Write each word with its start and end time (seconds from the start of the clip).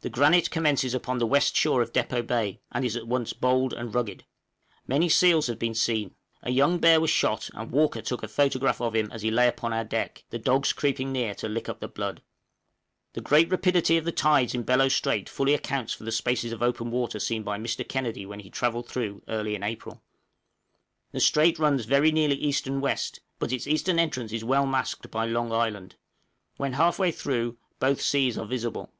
The 0.00 0.10
granite 0.10 0.50
commences 0.50 0.94
upon 0.94 1.18
the 1.18 1.28
west 1.28 1.54
shore 1.54 1.80
of 1.80 1.92
Depôt 1.92 2.26
Bay, 2.26 2.60
and 2.72 2.84
is 2.84 2.96
at 2.96 3.06
once 3.06 3.32
bold 3.32 3.72
and 3.72 3.94
rugged. 3.94 4.24
Many 4.88 5.08
seals 5.08 5.46
have 5.46 5.60
been 5.60 5.76
seen; 5.76 6.16
a 6.42 6.50
young 6.50 6.78
bear 6.78 7.00
was 7.00 7.10
shot, 7.10 7.48
and 7.54 7.70
Walker 7.70 8.02
took 8.02 8.24
a 8.24 8.26
photograph 8.26 8.80
of 8.80 8.96
him 8.96 9.08
as 9.12 9.22
he 9.22 9.30
lay 9.30 9.46
upon 9.46 9.72
our 9.72 9.84
deck, 9.84 10.24
the 10.30 10.40
dogs 10.40 10.72
creeping 10.72 11.12
near 11.12 11.36
to 11.36 11.48
lick 11.48 11.68
up 11.68 11.78
the 11.78 11.86
blood. 11.86 12.16
{FLOOD 12.16 12.16
TIDE 12.16 12.18
FROM 12.18 12.72
THE 12.72 12.96
WEST.} 12.96 13.14
The 13.24 13.28
great 13.28 13.50
rapidity 13.52 13.96
of 13.96 14.04
the 14.04 14.10
tides 14.10 14.54
in 14.56 14.64
Bellot 14.64 14.90
Strait 14.90 15.28
fully 15.28 15.54
accounts 15.54 15.92
for 15.94 16.02
the 16.02 16.10
spaces 16.10 16.50
of 16.50 16.64
open 16.64 16.90
water 16.90 17.20
seen 17.20 17.44
by 17.44 17.56
Mr. 17.56 17.88
Kennedy 17.88 18.26
when 18.26 18.40
he 18.40 18.50
travelled 18.50 18.88
through, 18.88 19.22
early 19.28 19.54
in 19.54 19.62
April. 19.62 20.02
The 21.12 21.20
strait 21.20 21.60
runs 21.60 21.84
very 21.84 22.10
nearly 22.10 22.34
east 22.34 22.66
and 22.66 22.82
west, 22.82 23.20
but 23.38 23.52
its 23.52 23.68
eastern 23.68 24.00
entrance 24.00 24.32
is 24.32 24.42
well 24.42 24.66
masked 24.66 25.12
by 25.12 25.26
Long 25.26 25.52
Island; 25.52 25.94
when 26.56 26.72
half 26.72 26.98
way 26.98 27.12
through 27.12 27.56
both 27.78 28.00
seas 28.00 28.36
are 28.36 28.46
visible. 28.46 28.90